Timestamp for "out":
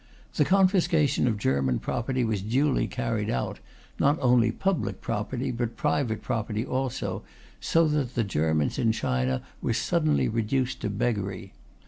3.29-3.59